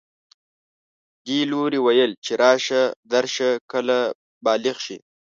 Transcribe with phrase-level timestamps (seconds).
[1.25, 2.81] دې لوري ویل چې راشه
[3.13, 3.97] درشه کله
[4.45, 4.97] بالغ شي